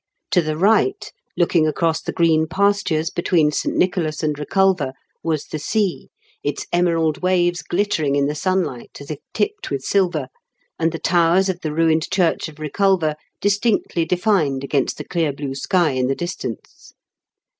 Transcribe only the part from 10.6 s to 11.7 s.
and the towers of